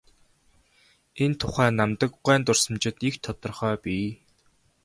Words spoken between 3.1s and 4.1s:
тодорхой бий.